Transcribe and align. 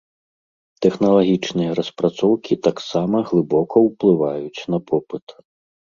Тэхналагічныя 0.85 1.75
распрацоўкі 1.81 2.53
таксама 2.69 3.17
глыбока 3.31 3.75
ўплываюць 3.87 4.59
на 4.77 4.85
попыт. 4.93 5.27